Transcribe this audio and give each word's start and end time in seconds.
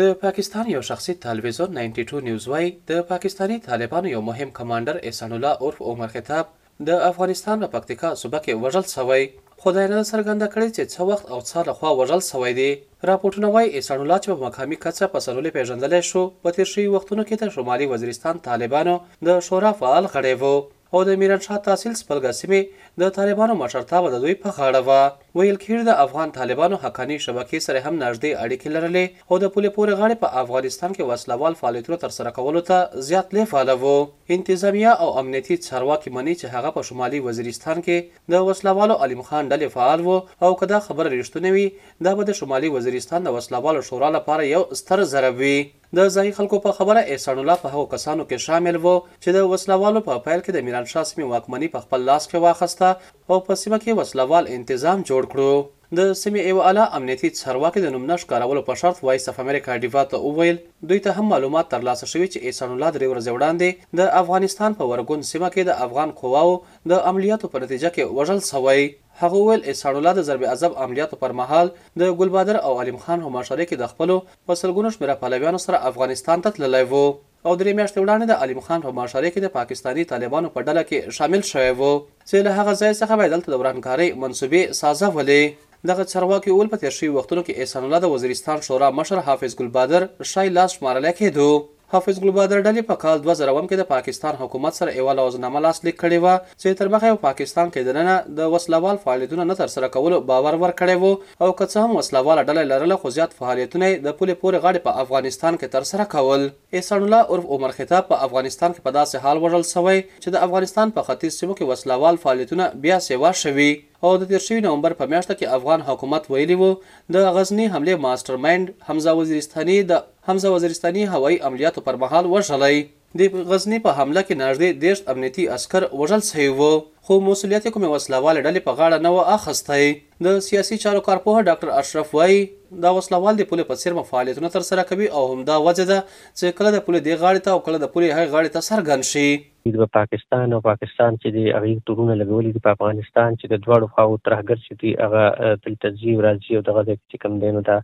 د 0.00 0.12
پاکستان 0.20 0.68
یو 0.70 0.80
شخصي 0.88 1.14
تلویزیون 1.14 1.74
92 1.78 2.20
نیوز 2.26 2.44
وای 2.48 2.68
د 2.90 3.00
پاکستانی 3.08 3.58
طالبانو 3.66 4.08
یو 4.10 4.20
مهم 4.28 4.50
کمانډر 4.58 4.98
احسان 5.08 5.32
الله 5.38 5.66
عرف 5.66 5.80
عمر 5.90 6.06
خطاب 6.14 6.46
د 6.88 7.02
افغانستان 7.08 7.58
په 7.64 7.68
پکتیکا 7.74 8.12
صوبه 8.22 8.38
کې 8.46 8.62
وژل 8.62 8.86
شوی 8.92 9.26
خدای 9.64 9.84
نه 9.92 10.00
سرګنده 10.12 10.48
کړی 10.54 10.68
چې 10.76 10.82
څه 10.92 11.00
وخت 11.10 11.26
او 11.34 11.38
څه 11.50 11.58
لخوا 11.68 11.90
وژل 11.98 12.22
شوی 12.30 12.52
دی 12.60 12.70
راپورټونه 13.10 13.50
وایي 13.56 13.68
احسان 13.76 13.98
الله 14.04 14.18
چې 14.24 14.28
په 14.34 14.46
مقامي 14.50 14.78
کڅه 14.86 15.12
په 15.16 15.24
سلولې 15.26 15.54
پیژندلی 15.58 16.00
شو 16.12 16.22
په 16.46 16.56
تیر 16.60 16.70
شوي 16.74 16.86
وختونو 16.96 17.24
کې 17.26 17.42
د 17.42 17.52
شمالي 17.56 17.90
وزیرستان 17.92 18.40
طالبانو 18.48 18.94
د 19.30 19.38
شورا 19.50 19.74
فعال 19.82 20.08
غړی 20.14 20.40
و 20.42 20.54
او 20.94 21.04
د 21.10 21.20
میران 21.24 21.44
شاه 21.48 21.60
تحصیل 21.68 21.98
سپلګه 22.00 22.40
سیمې 22.40 22.88
د 23.04 23.14
طالبانو 23.20 23.58
مشرتابه 23.64 24.14
د 24.16 24.24
دوی 24.26 24.38
په 24.46 24.58
غاړه 24.60 24.82
وه 24.88 25.21
ویل 25.36 25.56
کېږي 25.60 25.84
د 25.86 26.00
افغان 26.02 26.32
طالبانو 26.36 26.78
حقاني 26.80 27.16
شبکې 27.26 27.60
سره 27.66 27.80
هم 27.84 27.92
نږدې 28.00 28.42
اړیکې 28.42 28.74
لرلې 28.74 29.30
او 29.30 29.38
د 29.44 29.52
پولې 29.54 29.70
پورې 29.76 30.00
غاړې 30.00 30.18
په 30.24 30.40
افغانستان 30.42 30.96
کې 30.96 31.08
وسلوال 31.10 31.56
فعالیتونه 31.62 31.98
ترسره 32.04 32.34
کولو 32.40 32.62
ته 32.70 33.00
زیات 33.08 33.32
لیفاله 33.38 33.76
وو 33.84 33.94
انتظامیه 34.38 34.92
او 34.92 35.08
امنیتي 35.24 35.58
چارواکي 35.70 36.14
مني 36.18 36.36
چې 36.40 36.56
هغه 36.58 36.74
په 36.78 36.88
شمالي 36.92 37.22
وزیرستان 37.30 37.82
کې 37.86 38.30
د 38.36 38.48
وسلوالو 38.52 39.00
علیم 39.06 39.24
خان 39.30 39.50
ډلې 39.52 39.76
فعال 39.78 40.04
وو 40.10 40.20
او 40.50 40.56
کدا 40.64 40.82
خبر 40.88 41.12
رښتونی 41.14 41.56
وي 41.60 41.66
دا 42.08 42.14
به 42.20 42.30
د 42.32 42.38
شمالي 42.42 42.74
وزیرستان 42.80 43.30
د 43.30 43.36
وسلوالو 43.38 43.88
شورا 43.92 44.12
لپاره 44.18 44.50
یو 44.54 44.66
ستر 44.86 45.10
ضرب 45.18 45.42
وي 45.46 45.56
د 45.98 46.06
ځای 46.16 46.28
خلکو 46.36 46.58
په 46.64 46.76
خبره 46.76 47.00
احسان 47.14 47.40
الله 47.40 47.56
په 47.62 47.70
هغو 47.72 47.88
کسانو 47.94 48.24
کې 48.28 48.50
شامل 48.50 48.76
وو 48.84 48.94
چې 49.08 49.34
د 49.36 49.50
وسلوالو 49.54 50.02
په 50.04 50.12
پا 50.20 50.24
پایل 50.28 50.44
کې 50.44 50.56
د 50.56 50.68
میرانشاه 50.68 51.08
سیمې 51.10 51.32
واکمني 51.32 51.68
په 51.74 51.86
خپل 51.88 52.06
لاس 52.12 52.28
کې 52.30 52.46
واخیسته 52.46 53.34
او 53.34 53.40
په 53.48 53.60
سیمه 53.62 53.78
کې 53.82 53.98
وسلوال 54.02 54.48
انتظام 54.58 55.04
جوړ 55.10 55.21
جوړ 55.22 55.32
کړو 55.34 55.70
د 55.98 56.12
سیمې 56.20 56.44
یو 56.52 56.60
اعلی 56.66 56.84
امنیتي 56.98 57.28
چارواکي 57.38 57.80
د 57.84 57.90
نمونه 57.94 58.16
ښکارولو 58.20 58.62
په 58.68 58.76
شرط 58.82 59.00
وایس 59.06 59.28
اف 59.32 59.40
امریکا 59.42 59.74
ډیوا 59.82 60.04
ته 60.12 60.20
وویل 60.26 60.60
دوی 60.92 61.00
ته 61.06 61.16
هم 61.18 61.28
معلومات 61.32 61.66
ترلاسه 61.74 62.06
شوي 62.12 62.28
چې 62.28 62.38
احسان 62.50 62.70
الله 62.74 62.90
درې 62.94 63.10
ورځې 63.10 63.34
وړاندې 63.34 63.98
د 64.00 64.14
افغانستان 64.22 64.76
په 64.78 64.86
ورګون 64.92 65.26
سیمه 65.32 65.50
کې 65.54 65.66
د 65.68 65.82
افغان 65.86 66.14
قواو 66.22 66.54
د 66.92 67.02
عملیاتو 67.10 67.50
په 67.54 67.62
نتیجه 67.66 67.90
کې 67.96 68.20
وژل 68.20 68.40
شوی 68.46 68.86
هغه 69.24 69.42
ویل 69.48 69.66
احسان 69.72 69.98
الله 70.00 70.14
د 70.20 70.26
ضرب 70.30 70.46
عذاب 70.54 70.78
عملیاتو 70.86 71.18
پر 71.24 71.34
مهال 71.42 71.72
د 72.02 72.14
ګلبادر 72.22 72.60
او 72.68 72.72
علیم 72.84 73.02
خان 73.06 73.26
هم 73.26 73.36
مشارکې 73.40 73.82
د 73.84 73.92
خپلو 73.94 74.16
په 74.30 74.60
سلګونو 74.62 74.96
شمېره 74.96 75.22
پلویانو 75.26 75.62
سره 75.66 75.86
افغانستان 75.92 76.46
ته 76.48 76.58
تللی 76.58 76.82
وو 76.94 77.04
او 77.46 77.52
درې 77.60 77.72
میاشتې 77.78 77.98
وړاندې 78.02 78.26
د 78.30 78.42
علیم 78.44 78.60
خان 78.66 78.80
په 78.86 78.90
مشارۍ 78.96 79.30
کې 79.34 79.40
د 79.44 79.48
پاکستانی 79.58 80.02
طالبانو 80.10 80.48
په 80.56 80.60
ډله 80.68 80.82
کې 80.90 81.14
شامل 81.16 81.42
شوی 81.50 81.70
و 81.70 81.82
چې 82.28 82.42
له 82.46 82.50
هغه 82.58 82.72
ځای 82.82 82.92
څخه 83.00 83.14
به 83.20 83.32
دلته 83.34 83.48
د 83.54 83.60
ورانکارۍ 83.62 84.08
منصوبې 84.22 84.78
سازولې 84.80 85.44
دغه 85.90 86.04
چارواکي 86.12 86.50
اول 86.54 86.68
په 86.74 86.80
تیر 86.82 86.94
شوي 86.98 87.10
وختونو 87.16 87.42
کې 87.46 87.58
احسان 87.62 87.82
الله 87.86 88.00
د 88.04 88.14
وزیرستان 88.14 88.62
شورا 88.68 88.88
مشر 89.00 89.24
حافظ 89.30 89.56
ګلبادر 89.60 90.02
شای 90.32 90.54
لاس 90.58 90.76
شمارلی 90.78 91.12
کېدو 91.20 91.48
حافظ 91.94 92.18
ګلبادر 92.24 92.60
ډلې 92.66 92.82
په 92.90 92.94
کال 93.00 93.18
2000 93.24 93.48
کې 93.70 93.78
د 93.78 93.86
پاکستان 93.88 94.36
حکومت 94.42 94.76
سره 94.76 94.94
ایوال 95.00 95.18
اوزنامه 95.24 95.60
لاسلیک 95.64 95.96
کړې 95.98 96.24
و 96.24 96.54
چې 96.60 96.78
تر 96.78 96.90
مخه 96.94 97.10
په 97.14 97.20
پاکستان 97.24 97.72
کې 97.74 97.88
دننه 97.88 98.14
د 98.38 98.54
وسلوال 98.54 99.00
فعالیتونو 99.02 99.46
نه 99.50 99.56
تر 99.58 99.72
سره 99.74 99.90
کولو 99.98 100.20
باور 100.30 100.56
ور 100.62 100.74
کړی 100.80 101.04
وو 101.04 101.12
او 101.12 101.50
که 101.60 101.68
څه 101.72 101.84
هم 101.84 102.00
وسلوال 102.00 102.40
ډلې 102.44 102.72
لرله 102.72 102.98
خو 103.04 103.12
زیات 103.18 103.36
فعالیتونه 103.42 103.90
د 104.06 104.16
پولې 104.22 104.40
پورې 104.44 104.64
غاړې 104.64 104.88
په 104.88 105.04
افغانستان 105.04 105.60
کې 105.60 105.76
تر 105.76 105.88
سره 105.92 106.08
کول 106.16 106.48
احسان 106.80 107.02
الله 107.06 107.30
عرف 107.36 107.52
عمر 107.58 107.76
خطاب 107.82 108.10
په 108.14 108.26
افغانستان 108.30 108.76
کې 108.76 108.88
په 108.88 108.96
داسې 108.98 109.28
حال 109.28 109.44
وړل 109.44 109.70
شوی 109.76 109.98
چې 110.08 110.36
د 110.36 110.46
افغانستان 110.50 110.96
په 110.98 111.08
ختیځ 111.10 111.38
سیمو 111.40 111.58
کې 111.62 111.72
وسلوال 111.74 112.22
فعالیتونه 112.28 112.72
بیا 112.86 113.02
سیوا 113.12 113.38
شوي 113.46 113.70
او 114.04 114.10
د 114.20 114.22
13 114.34 114.56
نومبر 114.66 114.92
په 115.00 115.04
میاشت 115.12 115.30
کې 115.38 115.52
افغان 115.56 115.80
حکومت 115.88 116.22
ویلی 116.32 116.56
وو 116.60 116.70
د 117.14 117.16
غزنی 117.36 117.66
حمله 117.74 117.94
ماستر 118.06 118.34
مایند 118.44 118.66
حمزه 118.88 119.10
وزیرستاني 119.18 119.76
د 119.90 119.92
حمزه 120.26 120.48
وزیرستاني 120.54 121.02
هوایي 121.12 121.38
عملیاتو 121.48 121.84
پر 121.86 121.94
مهال 122.02 122.24
وشلای 122.28 122.76
د 123.20 123.28
غزنی 123.48 123.78
په 123.86 123.92
حمله 123.96 124.20
کې 124.28 124.38
نږدې 124.42 124.78
دیش 124.82 125.00
امنیتي 125.14 125.42
عسكر 125.54 125.86
وژل 126.02 126.22
شوی 126.28 126.46
وو 126.60 126.68
خو 127.08 127.16
مسولیت 127.26 127.66
کومه 127.74 127.90
وسلوال 127.94 128.38
ډلې 128.44 128.62
په 128.68 128.78
غاړه 128.78 129.04
نه 129.06 129.10
و 129.16 129.26
اخستی 129.32 130.24
د 130.26 130.38
سیاسي 130.46 130.78
چارو 130.84 131.02
کارپوه 131.08 131.42
ډاکټر 131.48 131.74
اشرف 131.80 132.14
وای 132.20 132.38
دا 132.86 132.92
وسلوال 133.00 133.40
د 133.42 133.48
پوله 133.50 133.66
په 133.72 133.82
څیر 133.82 134.06
فعالیتونه 134.14 134.52
تر 134.56 134.64
سره 134.70 134.86
کوي 134.92 135.08
او 135.20 135.24
همدا 135.34 135.58
وجه 135.68 135.86
ده 135.92 135.98
چې 136.06 136.58
کله 136.62 136.72
د 136.76 136.84
پوله 136.88 137.00
دی 137.08 137.18
غاړې 137.24 137.48
ته 137.48 137.56
او 137.56 137.60
کله 137.68 137.82
د 137.84 137.92
پوله 137.96 138.18
هغه 138.20 138.32
غاړې 138.32 138.56
ته 138.56 138.66
سرګن 138.70 139.06
شي 139.10 139.76
د 139.82 139.92
پاکستان 140.00 140.56
او 140.58 140.62
پاکستان 140.70 141.20
چې 141.22 141.36
دی 141.38 141.44
هغه 141.50 141.86
تورونه 141.90 142.16
لګولې 142.22 142.58
دي 142.58 142.64
په 142.70 142.76
افغانستان 142.78 143.38
چې 143.42 143.54
د 143.54 143.62
دواړو 143.66 143.94
خواو 143.94 144.20
ترهګر 144.24 144.66
چې 144.66 144.82
دی 144.82 144.96
هغه 145.04 145.56
تل 145.62 145.78
تجزیه 145.86 146.26
راځي 146.30 146.58
او 146.60 146.64
دغه 146.72 146.90
چې 146.98 147.26
کم 147.26 147.38
دینو 147.46 147.66
دا 147.72 147.78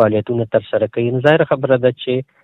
فعالیتونه 0.00 0.50
تر 0.56 0.68
سره 0.74 0.94
کوي 0.98 1.10
ظاهر 1.28 1.50
خبره 1.54 1.76
ده 1.86 1.98
چې 2.02 2.38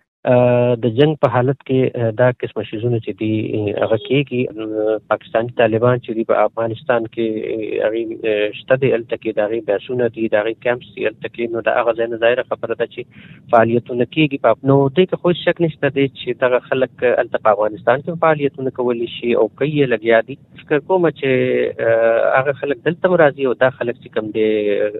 د 0.83 0.85
جنگ 0.99 1.13
په 1.25 1.29
حالت 1.33 1.61
کې 1.67 2.13
دا 2.21 2.29
قسمه 2.39 2.63
شیزونه 2.71 2.99
چې 3.03 3.13
دی 3.21 3.35
هغه 3.83 3.99
کېږي 4.07 4.41
پاکستانی 5.13 5.53
طالبان 5.61 6.01
چې 6.05 6.11
دی 6.17 6.25
په 6.33 6.41
افغانستان 6.47 7.07
کې 7.13 7.85
هغه 7.85 8.41
شته 8.61 8.79
دی 8.83 8.91
الته 8.97 9.17
کې 9.23 9.31
دا 9.39 9.45
غي 9.53 9.61
بیاسونه 9.71 10.09
دي 10.17 10.25
دا 10.35 10.43
غي 10.49 10.55
کیمپس 10.67 10.89
دي 10.97 11.07
الته 11.11 11.29
کې 11.35 11.53
نو 11.55 11.63
دا 11.69 11.77
هغه 11.79 11.95
ځای 12.01 12.09
نه 12.15 12.19
دایره 12.27 12.45
خبره 12.51 12.75
ده 12.81 12.87
چې 12.95 13.49
فعالیتونه 13.55 14.05
کېږي 14.15 14.39
په 14.47 14.69
نو 14.71 14.77
دې 14.97 15.05
کې 15.09 15.23
خو 15.23 15.35
شک 15.45 15.63
نشته 15.67 15.89
دی 15.99 16.07
چې 16.19 16.29
دا 16.43 16.61
خلک 16.69 17.07
الته 17.23 17.45
په 17.47 17.55
افغانستان 17.57 18.05
کې 18.05 18.23
فعالیتونه 18.27 18.77
کولی 18.81 19.09
شي 19.17 19.33
او 19.43 19.47
کوي 19.63 19.75
لګیا 19.93 20.19
دي 20.29 20.39
فکر 20.63 20.81
کوم 20.89 21.09
چې 21.21 22.39
هغه 22.39 22.59
خلک 22.63 22.85
دلته 22.91 23.15
راځي 23.23 23.45
او 23.49 23.55
دا 23.65 23.71
خلک 23.81 24.03
چې 24.03 24.15
کوم 24.17 24.35
دي 24.39 24.47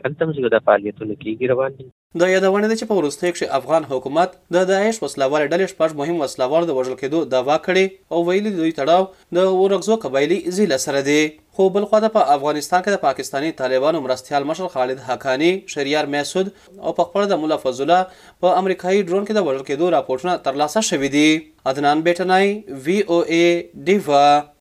الته 0.07 0.23
موږ 0.29 0.55
د 0.59 0.67
فعالیتونه 0.71 1.13
کېږي 1.23 1.47
روان 1.55 1.81
دي 1.81 1.89
د 2.21 2.25
یادونه 2.33 2.69
ده 2.69 2.77
چې 2.81 2.87
په 2.91 2.99
ورستۍ 2.99 3.31
کې 3.39 3.49
افغان 3.57 3.87
حکومت 3.89 4.37
د 4.57 4.63
داعش 4.71 5.01
وسلوال 5.03 5.43
ډلې 5.53 5.67
شپږ 5.73 5.97
مهم 5.99 6.23
وسلوال 6.25 6.67
د 6.71 6.79
وژل 6.79 6.95
کېدو 7.03 7.21
دعوا 7.35 7.57
کړې 7.67 8.15
او 8.15 8.23
ویلي 8.29 8.53
دوی 8.55 8.73
تړاو 8.79 9.37
د 9.41 9.51
ورغزو 9.59 9.99
قبایلی 10.07 10.39
ځیله 10.59 10.79
سره 10.87 11.03
دی 11.11 11.19
خو 11.59 11.69
بل 11.77 11.87
خوا 11.93 12.01
د 12.07 12.13
په 12.17 12.25
افغانستان 12.39 12.83
کې 12.83 12.97
د 12.97 13.03
پاکستانی 13.05 13.53
طالبانو 13.61 14.01
مرستيال 14.09 14.49
مشر 14.55 14.73
خالد 14.81 15.05
حقانی 15.13 15.53
شریار 15.77 16.11
میسود 16.19 16.53
او 16.81 16.97
په 17.01 17.11
خپل 17.13 17.29
د 17.35 17.43
مولا 17.47 17.61
فضل 17.71 17.95
په 17.97 18.59
امریکایي 18.63 19.05
ډرون 19.09 19.33
کې 19.33 19.33
د 19.35 19.51
وژل 19.51 19.65
کېدو 19.65 19.97
راپورټونه 20.01 20.43
ترلاسه 20.49 20.91
شوې 20.93 21.17
دي 21.17 21.33
عدنان 21.75 22.07
بیٹنای 22.09 22.61
وی 22.89 23.01
او 23.13 23.25
ای 23.39 23.45
دیوا 23.91 24.29